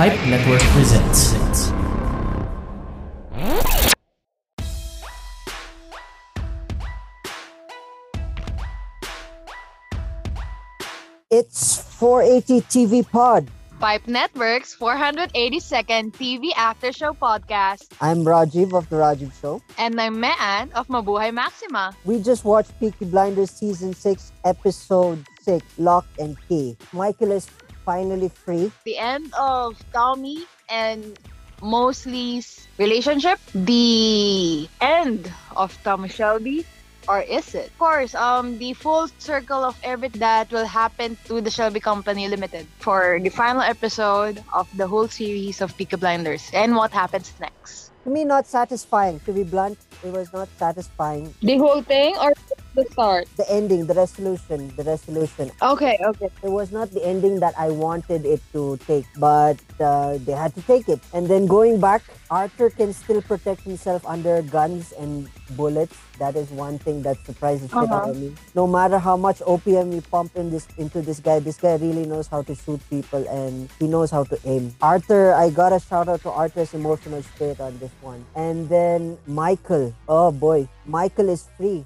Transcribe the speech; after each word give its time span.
Pipe 0.00 0.16
Network 0.28 0.62
presents. 0.72 1.36
It's 11.30 11.82
480 12.00 12.62
TV 12.62 13.06
Pod. 13.10 13.50
Pipe 13.78 14.08
Network's 14.08 14.74
482nd 14.74 16.12
TV 16.16 16.48
After 16.56 16.92
Show 16.92 17.12
podcast. 17.12 17.88
I'm 18.00 18.24
Rajiv 18.24 18.72
of 18.72 18.88
The 18.88 18.96
Rajiv 18.96 19.38
Show. 19.38 19.60
And 19.76 20.00
I'm 20.00 20.18
Mean 20.18 20.72
of 20.74 20.88
Mabuhay 20.88 21.34
Maxima. 21.34 21.94
We 22.06 22.22
just 22.22 22.46
watched 22.46 22.72
Peaky 22.80 23.04
Blinders 23.04 23.50
Season 23.50 23.92
6, 23.92 24.32
Episode 24.46 25.26
6, 25.42 25.64
Lock 25.76 26.06
and 26.18 26.38
Key. 26.48 26.78
Michael 26.94 27.32
is 27.32 27.46
finally 27.84 28.28
free. 28.28 28.72
The 28.84 28.98
end 28.98 29.32
of 29.38 29.76
Tommy 29.92 30.44
and 30.68 31.18
Mosley's 31.62 32.66
relationship. 32.78 33.38
The 33.54 34.68
end 34.80 35.30
of 35.56 35.76
Tommy 35.82 36.08
Shelby. 36.08 36.66
Or 37.08 37.20
is 37.20 37.54
it? 37.54 37.66
Of 37.68 37.78
course, 37.78 38.14
um, 38.14 38.58
the 38.58 38.72
full 38.74 39.08
circle 39.18 39.64
of 39.64 39.74
everything 39.82 40.20
that 40.20 40.52
will 40.52 40.66
happen 40.66 41.16
to 41.24 41.40
the 41.40 41.50
Shelby 41.50 41.80
Company 41.80 42.28
Limited 42.28 42.66
for 42.78 43.18
the 43.20 43.30
final 43.30 43.62
episode 43.62 44.44
of 44.54 44.68
the 44.76 44.86
whole 44.86 45.08
series 45.08 45.60
of 45.60 45.76
Peaky 45.76 45.96
Blinders 45.96 46.50
and 46.52 46.76
what 46.76 46.92
happens 46.92 47.32
next. 47.40 47.90
To 48.04 48.10
me, 48.10 48.24
not 48.24 48.46
satisfying. 48.46 49.20
To 49.26 49.32
be 49.32 49.42
blunt, 49.44 49.78
it 50.04 50.12
was 50.12 50.32
not 50.32 50.48
satisfying. 50.56 51.34
The 51.42 51.58
whole 51.58 51.82
thing 51.82 52.16
or 52.16 52.32
the 52.74 52.84
start? 52.92 53.26
The 53.36 53.48
ending, 53.50 53.86
the 53.86 53.94
resolution, 53.94 54.72
the 54.76 54.84
resolution. 54.84 55.50
Okay, 55.62 55.98
okay. 56.04 56.28
It 56.42 56.48
was 56.50 56.70
not 56.72 56.90
the 56.92 57.04
ending 57.04 57.40
that 57.40 57.54
I 57.58 57.70
wanted 57.70 58.24
it 58.24 58.40
to 58.52 58.76
take, 58.86 59.06
but 59.18 59.58
uh, 59.80 60.18
they 60.18 60.32
had 60.32 60.54
to 60.54 60.62
take 60.62 60.88
it. 60.88 61.00
And 61.12 61.26
then 61.28 61.46
going 61.46 61.80
back, 61.80 62.02
Arthur 62.30 62.70
can 62.70 62.92
still 62.92 63.20
protect 63.22 63.62
himself 63.62 64.06
under 64.06 64.42
guns 64.42 64.92
and 64.92 65.28
bullets. 65.56 65.96
That 66.18 66.36
is 66.36 66.50
one 66.50 66.78
thing 66.78 67.02
that 67.02 67.16
surprises 67.26 67.72
Uh-huh. 67.72 68.10
of 68.10 68.16
me. 68.16 68.34
No 68.54 68.66
matter 68.66 68.98
how 68.98 69.16
much 69.16 69.42
opium 69.46 69.90
you 69.92 70.00
pump 70.02 70.36
in 70.36 70.50
this 70.50 70.68
into 70.78 71.00
this 71.02 71.18
guy, 71.18 71.40
this 71.40 71.56
guy 71.56 71.74
really 71.76 72.06
knows 72.06 72.28
how 72.28 72.42
to 72.42 72.54
shoot 72.54 72.78
people 72.90 73.26
and 73.28 73.68
he 73.80 73.88
knows 73.88 74.10
how 74.12 74.22
to 74.24 74.38
aim. 74.44 74.74
Arthur, 74.82 75.34
I 75.34 75.50
gotta 75.50 75.80
shout 75.80 76.08
out 76.08 76.22
to 76.22 76.30
Arthur's 76.30 76.72
emotional 76.74 77.22
state 77.34 77.58
on 77.58 77.78
this 77.78 77.90
one. 78.00 78.24
And 78.36 78.68
then 78.68 79.18
Michael, 79.26 79.92
oh 80.08 80.30
boy, 80.30 80.68
Michael 80.86 81.30
is 81.30 81.48
free. 81.56 81.84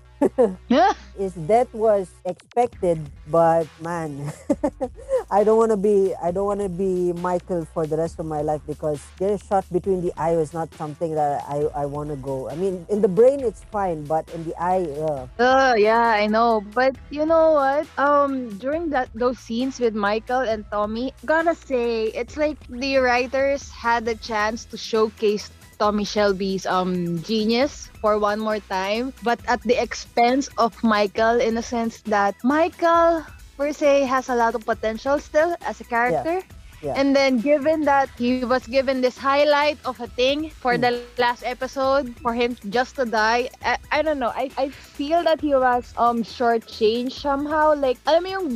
His 1.17 1.35
death 1.47 1.73
was 1.73 2.11
expected, 2.25 2.99
but 3.31 3.69
man, 3.81 4.33
I 5.31 5.45
don't 5.45 5.57
want 5.57 5.71
to 5.71 5.77
be 5.79 6.11
I 6.21 6.31
don't 6.35 6.47
want 6.47 6.61
to 6.61 6.69
be 6.69 7.13
Michael 7.23 7.65
for 7.71 7.87
the 7.87 7.97
rest 7.97 8.19
of 8.19 8.27
my 8.27 8.43
life 8.43 8.63
because 8.67 8.99
getting 9.19 9.39
shot 9.39 9.63
between 9.71 10.03
the 10.03 10.11
eye 10.19 10.35
was 10.35 10.53
not 10.53 10.75
something 10.75 11.15
that 11.15 11.45
I 11.47 11.71
I 11.75 11.87
want 11.87 12.11
to 12.11 12.17
go. 12.19 12.51
I 12.51 12.57
mean, 12.59 12.87
in 12.91 13.01
the 13.01 13.09
brain 13.09 13.41
it's 13.47 13.63
fine, 13.71 14.03
but 14.05 14.27
in 14.35 14.43
the 14.43 14.55
eye, 14.59 14.91
uh, 14.99 15.27
Uh, 15.39 15.75
yeah, 15.79 16.19
I 16.19 16.27
know. 16.27 16.63
But 16.75 16.97
you 17.11 17.27
know 17.27 17.55
what? 17.55 17.87
Um, 17.99 18.51
during 18.59 18.91
that 18.91 19.09
those 19.15 19.39
scenes 19.39 19.79
with 19.79 19.95
Michael 19.95 20.43
and 20.43 20.67
Tommy, 20.71 21.15
gotta 21.25 21.55
say, 21.55 22.11
it's 22.11 22.37
like 22.37 22.59
the 22.67 22.99
writers 22.99 23.71
had 23.71 24.05
the 24.05 24.17
chance 24.19 24.65
to 24.67 24.77
showcase 24.77 25.51
Tommy 25.85 26.09
Shelby's 26.09 26.67
um 26.67 27.23
genius 27.23 27.93
for 28.01 28.19
one 28.19 28.41
more 28.41 28.61
time, 28.73 29.13
but 29.23 29.45
at 29.49 29.63
the 29.69 29.77
expense 29.81 30.49
of 30.57 30.73
Michael 30.83 31.41
in 31.45 31.55
the 31.61 31.63
sense 31.63 32.01
that 32.09 32.35
Michael 32.45 33.25
per 33.57 33.73
se 33.73 34.05
has 34.09 34.29
a 34.31 34.37
lot 34.37 34.57
of 34.57 34.65
potential 34.65 35.21
still 35.21 35.57
as 35.69 35.81
a 35.81 35.89
character. 35.89 36.49
Yeah. 36.83 37.01
And 37.01 37.17
then 37.17 37.41
given 37.41 37.89
that 37.89 38.11
he 38.19 38.45
was 38.45 38.67
given 38.67 39.01
this 39.01 39.17
highlight 39.17 39.79
of 39.85 40.01
a 40.01 40.09
thing 40.09 40.51
for 40.61 40.77
Hmm. 40.77 40.83
the 40.85 40.93
last 40.93 41.43
episode 41.45 42.15
for 42.21 42.35
him 42.35 42.57
just 42.69 42.97
to 42.97 43.05
die, 43.07 43.49
I, 43.65 43.79
I 43.93 44.03
don't 44.03 44.19
know. 44.19 44.33
I, 44.33 44.51
I 44.59 44.69
feel 44.69 45.23
that 45.25 45.41
he 45.41 45.55
was 45.55 45.95
um 45.97 46.23
shortchanged 46.23 47.17
somehow. 47.17 47.73
Like 47.75 47.97
alam 48.05 48.25
mo 48.25 48.29
yung 48.37 48.49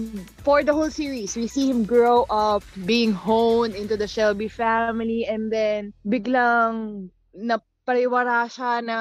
for 0.45 0.63
the 0.65 0.75
whole 0.77 0.91
series, 0.93 1.37
we 1.37 1.49
see 1.49 1.69
him 1.71 1.85
grow 1.89 2.27
up 2.29 2.65
being 2.85 3.13
honed 3.13 3.75
into 3.75 3.97
the 3.97 4.07
Shelby 4.09 4.49
family 4.49 5.25
and 5.25 5.49
then 5.53 5.93
biglang 6.01 7.09
na 7.39 7.59
pariwara 7.89 8.45
siya 8.53 8.85
na 8.85 8.99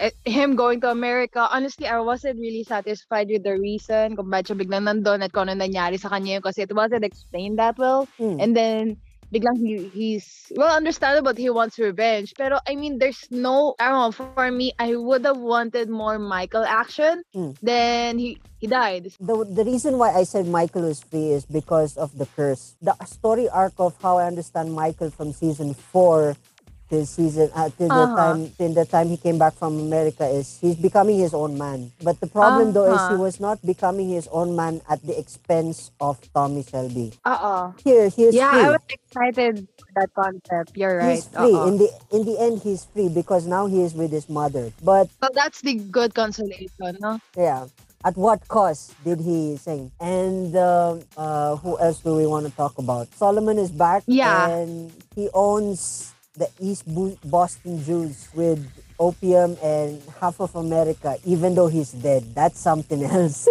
eh, 0.00 0.14
him 0.24 0.56
going 0.56 0.80
to 0.80 0.88
America. 0.88 1.44
Honestly, 1.52 1.84
I 1.84 2.00
wasn't 2.00 2.40
really 2.40 2.64
satisfied 2.64 3.28
with 3.28 3.44
the 3.44 3.58
reason 3.60 4.16
kung 4.16 4.32
bakit 4.32 4.54
siya 4.54 4.60
biglang 4.64 4.88
nandun 4.88 5.20
at 5.20 5.34
kung 5.34 5.50
ano 5.50 5.60
nangyari 5.60 6.00
sa 6.00 6.08
kanya 6.08 6.40
kasi 6.40 6.64
it 6.64 6.72
wasn't 6.72 7.04
explained 7.04 7.60
that 7.60 7.76
well. 7.76 8.08
hmm, 8.16 8.40
And 8.40 8.56
then 8.56 8.96
biglang 9.28 9.58
he, 9.60 9.90
he's 9.92 10.48
well 10.56 10.72
understandable 10.72 11.36
he 11.36 11.52
wants 11.52 11.76
revenge. 11.76 12.32
Pero 12.38 12.64
I 12.64 12.80
mean 12.80 12.96
there's 12.96 13.28
no 13.28 13.76
I 13.76 13.92
don't 13.92 14.00
know, 14.00 14.14
for 14.14 14.48
me 14.48 14.72
I 14.80 14.96
would 14.96 15.28
have 15.28 15.36
wanted 15.36 15.92
more 15.92 16.16
Michael 16.16 16.64
action. 16.64 17.20
Mm. 17.36 17.58
Then 17.60 18.16
he 18.16 18.40
he 18.56 18.70
died. 18.72 19.12
the 19.20 19.44
the 19.44 19.68
reason 19.68 20.00
why 20.00 20.16
I 20.16 20.24
said 20.24 20.48
Michael 20.48 20.88
was 20.88 21.04
free 21.04 21.36
is 21.36 21.44
because 21.44 22.00
of 22.00 22.16
the 22.16 22.24
curse. 22.24 22.72
The 22.80 22.96
story 23.04 23.52
arc 23.52 23.76
of 23.76 24.00
how 24.00 24.16
I 24.16 24.30
understand 24.30 24.72
Michael 24.72 25.12
from 25.12 25.36
season 25.36 25.76
four 25.76 26.40
till 26.90 27.06
season 27.06 27.50
uh, 27.54 27.68
till 27.78 27.88
the 27.88 28.04
Uh-huh. 28.04 28.16
time 28.16 28.50
till 28.58 28.72
the 28.74 28.84
time 28.84 29.08
he 29.08 29.16
came 29.16 29.38
back 29.38 29.54
from 29.54 29.78
America 29.80 30.26
is 30.26 30.58
he's 30.60 30.76
becoming 30.76 31.18
his 31.18 31.34
own 31.34 31.56
man. 31.58 31.90
But 32.02 32.20
the 32.20 32.26
problem 32.28 32.72
though 32.72 32.86
is 32.86 33.08
he 33.08 33.14
Uh-huh. 33.14 33.24
was 33.24 33.40
not 33.40 33.58
becoming 33.64 34.08
his 34.10 34.28
own 34.28 34.54
man 34.56 34.80
at 34.88 35.00
the 35.06 35.16
expense 35.18 35.90
of 36.00 36.20
Tommy 36.34 36.62
Shelby. 36.62 37.12
Uh-uh. 37.24 37.72
Here 37.82 38.08
he 38.08 38.24
is 38.30 38.34
Yeah, 38.36 38.50
free. 38.52 38.64
I 38.64 38.70
was 38.70 38.84
excited 38.90 39.66
for 39.78 39.88
that 39.96 40.10
concept. 40.14 40.76
You're 40.76 40.98
right. 40.98 41.16
He's 41.16 41.26
free. 41.28 41.54
Uh-uh. 41.56 41.68
In 41.68 41.74
the 41.78 41.88
in 42.12 42.24
the 42.24 42.36
end 42.38 42.60
he's 42.62 42.84
free 42.92 43.08
because 43.08 43.46
now 43.46 43.66
he 43.66 43.82
is 43.82 43.94
with 43.94 44.12
his 44.12 44.28
mother. 44.28 44.72
But 44.82 45.08
So 45.22 45.28
that's 45.34 45.60
the 45.60 45.74
good 45.74 46.14
consolation, 46.14 46.96
no? 47.00 47.18
Yeah. 47.36 47.66
At 48.04 48.16
what 48.20 48.46
cost 48.48 48.92
did 49.02 49.20
he 49.24 49.56
sing? 49.56 49.90
And 49.98 50.54
uh, 50.54 51.00
uh, 51.16 51.56
who 51.56 51.78
else 51.80 52.00
do 52.04 52.14
we 52.16 52.26
want 52.28 52.44
to 52.44 52.52
talk 52.52 52.76
about? 52.76 53.08
Solomon 53.16 53.56
is 53.58 53.72
back. 53.72 54.04
Yeah. 54.06 54.44
And 54.60 54.92
he 55.16 55.30
owns 55.32 56.12
the 56.36 56.50
East 56.58 56.82
Boston 57.24 57.82
Jews 57.84 58.28
with 58.34 58.58
opium 58.98 59.56
and 59.62 60.02
half 60.20 60.40
of 60.40 60.54
America, 60.56 61.16
even 61.24 61.54
though 61.54 61.68
he's 61.68 61.92
dead. 61.92 62.34
That's 62.34 62.58
something 62.58 63.02
else. 63.04 63.48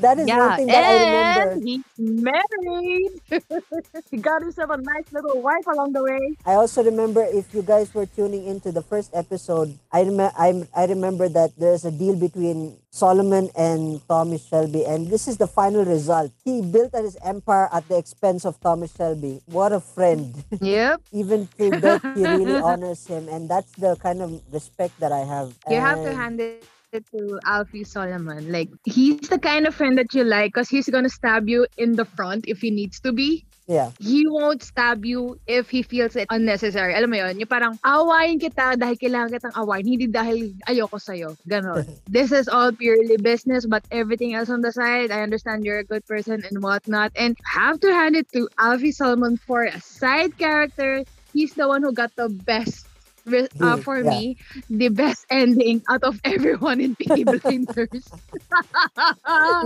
That 0.00 0.18
is 0.18 0.26
one 0.28 0.56
thing 0.56 0.66
that 0.66 0.84
I 0.84 0.94
remember. 1.04 1.50
and 1.52 1.68
he's 1.68 1.84
married. 1.98 3.10
he 4.10 4.16
got 4.18 4.42
himself 4.42 4.70
a 4.70 4.76
nice 4.76 5.12
little 5.12 5.40
wife 5.42 5.66
along 5.66 5.92
the 5.92 6.02
way. 6.02 6.36
I 6.46 6.54
also 6.54 6.82
remember 6.82 7.22
if 7.24 7.52
you 7.54 7.62
guys 7.62 7.92
were 7.94 8.06
tuning 8.06 8.46
into 8.46 8.72
the 8.72 8.82
first 8.82 9.10
episode, 9.14 9.78
I 9.92 10.02
rem- 10.02 10.20
I, 10.36 10.66
I 10.74 10.86
remember 10.86 11.28
that 11.28 11.52
there's 11.58 11.84
a 11.84 11.90
deal 11.90 12.16
between 12.16 12.76
Solomon 12.90 13.50
and 13.56 14.00
Thomas 14.08 14.44
Shelby, 14.46 14.84
and 14.84 15.06
this 15.08 15.28
is 15.28 15.36
the 15.36 15.46
final 15.46 15.84
result. 15.84 16.32
He 16.44 16.60
built 16.60 16.92
his 16.94 17.16
empire 17.24 17.68
at 17.72 17.86
the 17.88 17.96
expense 17.96 18.44
of 18.44 18.58
Thomas 18.60 18.94
Shelby. 18.96 19.40
What 19.46 19.72
a 19.72 19.80
friend! 19.80 20.34
Yep. 20.60 21.00
Even 21.12 21.48
death, 21.58 22.02
he 22.14 22.26
really 22.26 22.56
honors 22.70 23.06
him, 23.06 23.28
and 23.28 23.48
that's 23.48 23.72
the 23.72 23.96
kind 23.96 24.20
of 24.20 24.40
respect 24.52 24.98
that 25.00 25.12
I 25.12 25.20
have. 25.24 25.54
You 25.70 25.80
have 25.80 26.02
to 26.04 26.12
hand 26.14 26.40
it 26.40 26.64
to 26.98 27.38
Alfie 27.46 27.84
Solomon. 27.84 28.50
Like, 28.50 28.68
he's 28.84 29.28
the 29.28 29.38
kind 29.38 29.66
of 29.66 29.74
friend 29.74 29.96
that 29.98 30.12
you 30.14 30.24
like 30.24 30.52
because 30.52 30.68
he's 30.68 30.88
gonna 30.88 31.08
stab 31.08 31.48
you 31.48 31.66
in 31.78 31.94
the 31.94 32.04
front 32.04 32.46
if 32.48 32.58
he 32.58 32.70
needs 32.70 33.00
to 33.00 33.12
be. 33.12 33.44
Yeah, 33.70 33.92
He 34.00 34.26
won't 34.26 34.64
stab 34.64 35.04
you 35.04 35.38
if 35.46 35.70
he 35.70 35.82
feels 35.82 36.16
it 36.16 36.26
unnecessary. 36.28 36.90
Alam 36.90 37.10
mo 37.10 37.16
yun? 37.22 37.38
Yung 37.38 37.46
parang, 37.46 37.78
awayin 37.86 38.42
kita 38.42 38.74
dahil 38.74 38.98
kailangan 38.98 39.30
kitang 39.30 39.54
awayin, 39.54 39.86
hindi 39.86 40.10
dahil 40.10 40.58
ayoko 40.66 40.98
sa'yo. 40.98 41.38
Ganon. 41.46 41.86
this 42.10 42.34
is 42.34 42.50
all 42.50 42.74
purely 42.74 43.14
business, 43.14 43.70
but 43.70 43.86
everything 43.94 44.34
else 44.34 44.50
on 44.50 44.58
the 44.58 44.74
side, 44.74 45.14
I 45.14 45.22
understand 45.22 45.62
you're 45.62 45.78
a 45.78 45.86
good 45.86 46.02
person 46.02 46.42
and 46.42 46.58
whatnot. 46.58 47.14
And 47.14 47.38
have 47.46 47.78
to 47.86 47.94
hand 47.94 48.18
it 48.18 48.26
to 48.34 48.50
Alfie 48.58 48.90
Solomon 48.90 49.38
for 49.38 49.62
a 49.62 49.78
side 49.78 50.34
character. 50.34 51.06
He's 51.30 51.54
the 51.54 51.70
one 51.70 51.86
who 51.86 51.94
got 51.94 52.10
the 52.18 52.26
best 52.26 52.89
uh, 53.26 53.76
for 53.78 54.02
yeah. 54.02 54.10
me, 54.10 54.36
the 54.68 54.88
best 54.88 55.26
ending 55.30 55.82
out 55.88 56.02
of 56.02 56.20
everyone 56.24 56.80
in 56.80 56.96
Peaky 56.96 57.24
Blinders. 57.28 58.08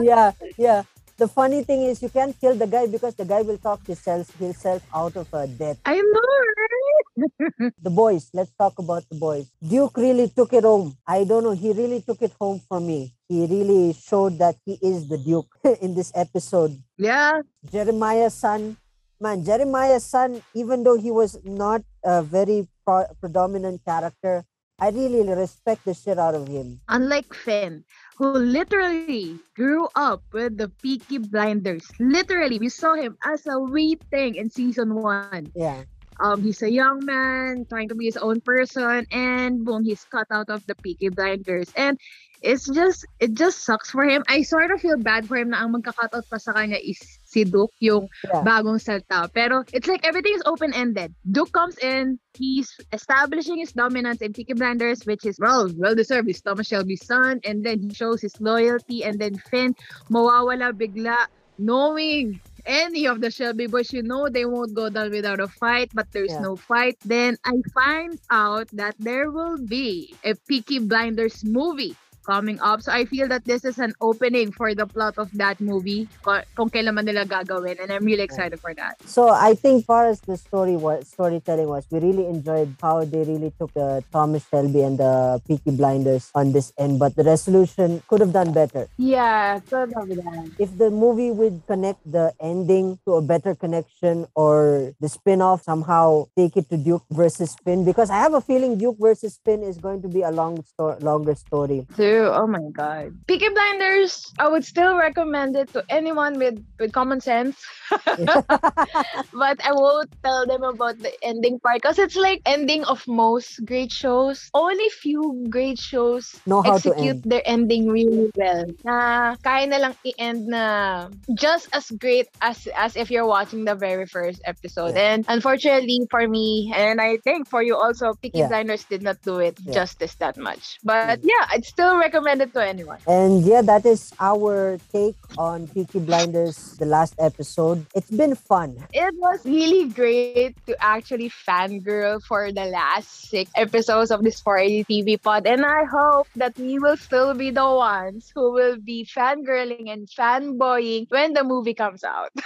yeah, 0.02 0.32
yeah. 0.56 0.82
The 1.16 1.28
funny 1.28 1.62
thing 1.62 1.82
is, 1.82 2.02
you 2.02 2.08
can't 2.08 2.34
kill 2.40 2.56
the 2.56 2.66
guy 2.66 2.86
because 2.86 3.14
the 3.14 3.24
guy 3.24 3.42
will 3.42 3.58
talk 3.58 3.86
himself, 3.86 4.34
himself 4.36 4.82
out 4.92 5.14
of 5.14 5.32
a 5.32 5.46
death. 5.46 5.78
I 5.84 5.94
know, 5.94 6.30
right? 6.58 7.72
The 7.82 7.90
boys, 7.90 8.30
let's 8.34 8.50
talk 8.58 8.74
about 8.80 9.08
the 9.08 9.14
boys. 9.14 9.46
Duke 9.62 9.96
really 9.96 10.28
took 10.28 10.52
it 10.52 10.64
home. 10.64 10.96
I 11.06 11.22
don't 11.22 11.44
know, 11.44 11.52
he 11.52 11.70
really 11.72 12.02
took 12.02 12.20
it 12.20 12.32
home 12.40 12.60
for 12.68 12.80
me. 12.80 13.14
He 13.28 13.46
really 13.46 13.92
showed 13.94 14.38
that 14.38 14.56
he 14.66 14.76
is 14.82 15.08
the 15.08 15.18
Duke 15.18 15.46
in 15.80 15.94
this 15.94 16.10
episode. 16.16 16.82
Yeah. 16.98 17.42
Jeremiah's 17.70 18.34
son, 18.34 18.76
man, 19.20 19.44
Jeremiah's 19.44 20.04
son, 20.04 20.42
even 20.52 20.82
though 20.82 20.98
he 20.98 21.12
was 21.12 21.38
not 21.44 21.82
a 22.02 22.22
very 22.22 22.66
pro- 22.84 23.10
predominant 23.20 23.84
character, 23.84 24.44
I 24.78 24.90
really 24.90 25.22
respect 25.22 25.84
the 25.84 25.94
shit 25.94 26.18
out 26.18 26.34
of 26.34 26.48
him. 26.48 26.80
Unlike 26.88 27.34
Finn, 27.34 27.84
who 28.16 28.32
literally 28.32 29.38
grew 29.54 29.88
up 29.94 30.22
with 30.32 30.58
the 30.58 30.68
Peaky 30.68 31.18
Blinders. 31.18 31.86
Literally, 32.00 32.58
we 32.58 32.68
saw 32.68 32.94
him 32.94 33.16
as 33.24 33.46
a 33.46 33.58
wee 33.58 33.96
thing 34.10 34.34
in 34.34 34.50
season 34.50 34.94
one. 34.94 35.52
Yeah. 35.54 35.84
Um, 36.20 36.42
he's 36.42 36.62
a 36.62 36.70
young 36.70 37.04
man 37.04 37.66
trying 37.68 37.88
to 37.88 37.94
be 37.94 38.06
his 38.06 38.16
own 38.16 38.40
person, 38.40 39.06
and 39.10 39.64
boom, 39.64 39.84
he's 39.84 40.04
cut 40.04 40.26
out 40.30 40.48
of 40.48 40.64
the 40.66 40.74
Peaky 40.76 41.08
Blinders. 41.08 41.72
And 41.76 41.98
it's 42.44 42.68
just, 42.68 43.08
it 43.18 43.32
just 43.32 43.64
sucks 43.64 43.90
for 43.90 44.04
him. 44.04 44.22
I 44.28 44.42
sort 44.44 44.70
of 44.70 44.80
feel 44.80 45.00
bad 45.00 45.24
for 45.26 45.36
him 45.40 45.50
na 45.50 45.64
ang 45.64 45.72
magka-cut 45.72 46.12
out 46.12 46.28
pa 46.28 46.36
sa 46.36 46.52
kanya 46.52 46.76
is 46.76 47.00
si 47.24 47.42
Duke, 47.48 47.72
yung 47.80 48.12
Yeah. 48.28 48.44
bagong 48.44 48.76
salta. 48.78 49.32
Pero 49.32 49.64
it's 49.72 49.88
like 49.88 50.04
everything 50.04 50.36
is 50.36 50.44
open-ended. 50.44 51.16
Duke 51.24 51.50
comes 51.56 51.80
in, 51.80 52.20
he's 52.36 52.68
establishing 52.92 53.58
his 53.58 53.72
dominance 53.72 54.20
in 54.20 54.36
Peaky 54.36 54.52
Blinders, 54.52 55.02
which 55.08 55.24
is, 55.24 55.40
well, 55.40 55.72
well-deserved. 55.74 56.28
He's 56.28 56.44
Thomas 56.44 56.68
Shelby's 56.68 57.02
son, 57.08 57.40
and 57.48 57.64
then 57.64 57.80
he 57.80 57.90
shows 57.96 58.20
his 58.20 58.36
loyalty, 58.38 59.02
and 59.02 59.18
then 59.18 59.40
Finn, 59.48 59.74
mawawala 60.12 60.76
bigla, 60.76 61.26
knowing 61.58 62.38
any 62.66 63.06
of 63.06 63.20
the 63.20 63.30
Shelby 63.30 63.66
boys, 63.66 63.92
you 63.92 64.02
know 64.02 64.28
they 64.28 64.44
won't 64.44 64.74
go 64.74 64.88
down 64.88 65.10
without 65.10 65.40
a 65.40 65.48
fight, 65.48 65.90
but 65.92 66.08
there's 66.12 66.32
Yeah. 66.32 66.40
no 66.40 66.56
fight. 66.56 66.96
Then 67.04 67.36
I 67.44 67.60
find 67.72 68.18
out 68.30 68.68
that 68.72 68.96
there 68.98 69.30
will 69.30 69.58
be 69.60 70.16
a 70.24 70.34
Peaky 70.48 70.80
Blinders 70.80 71.44
movie 71.44 71.96
coming 72.24 72.58
up. 72.60 72.82
So 72.82 72.92
I 72.92 73.04
feel 73.04 73.28
that 73.28 73.44
this 73.44 73.64
is 73.64 73.78
an 73.78 73.92
opening 74.00 74.50
for 74.50 74.74
the 74.74 74.86
plot 74.86 75.14
of 75.18 75.30
that 75.36 75.60
movie 75.60 76.08
kung 76.56 76.70
kailan 76.72 76.94
man 76.94 77.04
nila 77.04 77.24
gagawin. 77.24 77.80
And 77.80 77.92
I'm 77.92 78.04
really 78.04 78.24
excited 78.24 78.58
for 78.60 78.74
that. 78.74 78.96
So 79.04 79.28
I 79.28 79.54
think 79.54 79.84
far 79.84 80.08
as 80.08 80.20
the 80.20 80.36
story 80.36 80.76
was 80.76 81.08
storytelling 81.08 81.68
was, 81.68 81.86
we 81.90 82.00
really 82.00 82.26
enjoyed 82.26 82.74
how 82.80 83.04
they 83.04 83.22
really 83.24 83.52
took 83.60 83.72
the 83.74 84.02
Thomas 84.10 84.46
Shelby 84.48 84.82
and 84.82 84.98
the 84.98 85.40
Peaky 85.46 85.76
Blinders 85.76 86.30
on 86.34 86.52
this 86.52 86.72
end, 86.78 86.98
but 86.98 87.14
the 87.16 87.24
resolution 87.24 88.02
could 88.08 88.20
have 88.20 88.32
done 88.32 88.52
better. 88.52 88.88
Yeah, 88.96 89.60
probably 89.68 90.16
that. 90.16 90.50
If 90.58 90.76
the 90.78 90.90
movie 90.90 91.30
would 91.30 91.62
connect 91.66 92.00
the 92.10 92.32
ending 92.40 92.98
to 93.06 93.14
a 93.14 93.22
better 93.22 93.54
connection 93.54 94.26
or 94.34 94.94
the 95.00 95.08
spin-off 95.08 95.62
somehow 95.62 96.26
take 96.36 96.56
it 96.56 96.68
to 96.70 96.76
Duke 96.76 97.04
versus 97.10 97.56
Finn, 97.64 97.84
because 97.84 98.10
I 98.10 98.16
have 98.16 98.34
a 98.34 98.40
feeling 98.40 98.78
Duke 98.78 98.96
versus 98.98 99.38
Finn 99.44 99.62
is 99.62 99.78
going 99.78 100.02
to 100.02 100.08
be 100.08 100.22
a 100.22 100.30
long 100.30 100.64
sto- 100.64 100.96
longer 101.00 101.34
story. 101.34 101.86
True. 102.14 102.30
Oh 102.30 102.46
my 102.46 102.62
god. 102.72 103.14
Peaky 103.26 103.48
Blinders, 103.50 104.32
I 104.38 104.46
would 104.48 104.64
still 104.64 104.96
recommend 104.96 105.56
it 105.56 105.72
to 105.74 105.82
anyone 105.90 106.38
with, 106.38 106.62
with 106.78 106.92
common 106.92 107.20
sense. 107.20 107.58
but 107.90 109.58
I 109.64 109.72
won't 109.72 110.10
tell 110.22 110.46
them 110.46 110.62
about 110.62 110.98
the 110.98 111.12
ending 111.22 111.58
part 111.60 111.82
because 111.82 111.98
it's 111.98 112.16
like 112.16 112.40
ending 112.46 112.84
of 112.84 113.06
most 113.08 113.64
great 113.66 113.92
shows. 113.92 114.48
Only 114.54 114.88
few 114.90 115.44
great 115.50 115.78
shows 115.78 116.34
Know 116.46 116.62
how 116.62 116.78
to 116.78 116.90
execute 116.90 117.16
end. 117.16 117.24
their 117.24 117.42
ending 117.44 117.88
really 117.90 118.30
well. 118.36 118.64
Na 118.84 119.34
kaya 119.42 119.66
na 119.66 119.78
lang 119.78 119.94
i-end 120.06 120.46
na 120.48 121.08
just 121.34 121.68
as 121.72 121.90
great 121.98 122.28
as 122.42 122.66
as 122.76 122.96
if 122.96 123.10
you're 123.10 123.26
watching 123.26 123.64
the 123.64 123.74
very 123.74 124.06
first 124.06 124.40
episode. 124.44 124.94
Yeah. 124.94 125.14
And 125.14 125.24
unfortunately 125.28 126.06
for 126.10 126.26
me, 126.28 126.72
and 126.74 127.00
I 127.00 127.18
think 127.18 127.48
for 127.48 127.62
you 127.62 127.76
also, 127.76 128.14
Peaky 128.14 128.44
Yeah. 128.44 128.48
Blinders 128.48 128.84
did 128.84 129.02
not 129.02 129.20
do 129.22 129.38
it 129.40 129.58
Yeah. 129.64 129.74
Justice 129.84 130.14
that 130.22 130.36
much. 130.36 130.78
But 130.84 131.20
yeah, 131.22 131.44
I'd 131.50 131.64
still 131.64 131.96
recommend 132.04 132.42
it 132.42 132.52
to 132.52 132.60
anyone. 132.60 132.98
And 133.08 133.40
yeah, 133.42 133.62
that 133.62 133.86
is 133.88 134.12
our 134.20 134.78
take 134.92 135.16
on 135.38 135.66
Peaky 135.68 136.00
Blinders, 136.00 136.76
the 136.76 136.84
last 136.84 137.14
episode. 137.18 137.86
It's 137.94 138.10
been 138.10 138.34
fun. 138.36 138.76
It 138.92 139.14
was 139.16 139.40
really 139.44 139.88
great 139.88 140.54
to 140.66 140.76
actually 140.84 141.32
fangirl 141.32 142.20
for 142.22 142.52
the 142.52 142.66
last 142.68 143.32
six 143.32 143.50
episodes 143.56 144.10
of 144.10 144.22
this 144.22 144.40
480 144.40 144.84
TV 144.84 145.16
pod. 145.16 145.46
And 145.46 145.64
I 145.64 145.84
hope 145.84 146.28
that 146.36 146.58
we 146.58 146.78
will 146.78 147.00
still 147.00 147.32
be 147.32 147.50
the 147.50 147.64
ones 147.64 148.30
who 148.34 148.52
will 148.52 148.76
be 148.76 149.08
fangirling 149.08 149.88
and 149.88 150.04
fanboying 150.06 151.08
when 151.08 151.32
the 151.32 151.44
movie 151.44 151.74
comes 151.74 152.04
out. 152.04 152.30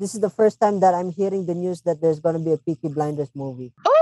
This 0.00 0.14
is 0.14 0.20
the 0.20 0.30
first 0.30 0.58
time 0.60 0.80
that 0.80 0.92
I'm 0.92 1.12
hearing 1.12 1.46
the 1.46 1.54
news 1.54 1.82
that 1.82 2.00
there's 2.02 2.18
going 2.18 2.34
to 2.34 2.42
be 2.42 2.50
a 2.50 2.58
Peaky 2.58 2.88
Blinders 2.88 3.30
movie. 3.34 3.72
oh! 3.86 3.93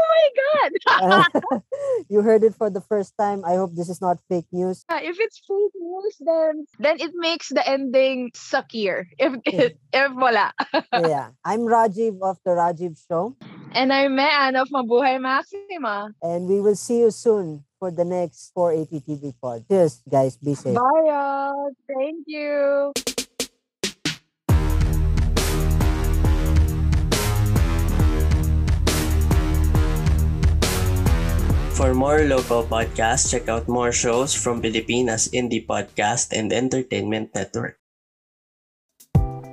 Uh, 0.87 1.25
you 2.09 2.23
heard 2.23 2.43
it 2.43 2.55
for 2.55 2.71
the 2.71 2.81
first 2.81 3.15
time. 3.19 3.45
I 3.45 3.57
hope 3.57 3.75
this 3.75 3.89
is 3.89 4.01
not 4.01 4.19
fake 4.29 4.47
news. 4.53 4.85
if 4.91 5.17
it's 5.19 5.39
fake 5.47 5.77
news, 5.77 6.17
then 6.21 6.67
then 6.79 6.97
it 7.01 7.13
makes 7.15 7.49
the 7.49 7.67
ending 7.67 8.31
suckier. 8.33 9.07
If 9.19 9.35
if, 9.45 9.73
if 9.93 10.13
wala. 10.15 10.53
yeah. 10.93 11.31
I'm 11.45 11.61
Rajiv 11.61 12.21
of 12.23 12.39
the 12.45 12.53
Rajiv 12.53 12.99
Show, 13.09 13.37
And 13.73 13.93
I'm 13.93 14.15
Mean 14.17 14.57
of 14.57 14.69
Mabuhay 14.69 15.21
Maxima. 15.21 16.13
and 16.23 16.49
we 16.49 16.61
will 16.61 16.77
see 16.77 17.01
you 17.01 17.11
soon 17.11 17.65
for 17.79 17.91
the 17.91 18.05
next 18.05 18.53
480 18.55 19.01
TV 19.03 19.35
pod. 19.41 19.65
Cheers, 19.69 20.03
guys. 20.09 20.37
Be 20.37 20.55
safe. 20.55 20.75
Bye, 20.75 21.07
y'all. 21.07 21.71
Thank 21.89 22.25
you. 22.27 22.93
For 31.83 31.99
more 31.99 32.23
local 32.31 32.63
podcasts, 32.63 33.27
check 33.27 33.51
out 33.51 33.67
more 33.67 33.91
shows 33.91 34.31
from 34.31 34.63
Pilipinas 34.63 35.27
Indie 35.35 35.67
Podcast 35.67 36.31
and 36.31 36.55
Entertainment 36.55 37.35
Network. 37.35 37.75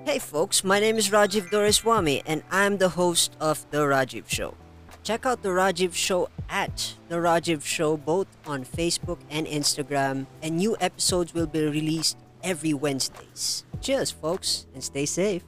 Hey 0.05 0.21
folks, 0.21 0.63
my 0.63 0.77
name 0.77 1.01
is 1.01 1.09
Rajiv 1.09 1.49
Doreswamy 1.49 2.21
and 2.29 2.45
I'm 2.53 2.77
the 2.77 2.93
host 2.93 3.33
of 3.41 3.65
The 3.73 3.81
Rajiv 3.81 4.29
Show. 4.29 4.53
Check 5.01 5.25
out 5.25 5.41
The 5.41 5.49
Rajiv 5.49 5.97
Show 5.97 6.29
at 6.53 6.93
The 7.09 7.17
Rajiv 7.17 7.65
Show 7.65 7.97
both 7.97 8.29
on 8.45 8.61
Facebook 8.61 9.17
and 9.33 9.49
Instagram, 9.49 10.29
and 10.45 10.61
new 10.61 10.77
episodes 10.77 11.33
will 11.33 11.49
be 11.49 11.65
released 11.65 12.13
every 12.45 12.77
Wednesdays. 12.77 13.65
Cheers, 13.81 14.13
folks, 14.13 14.69
and 14.77 14.83
stay 14.83 15.09
safe. 15.09 15.41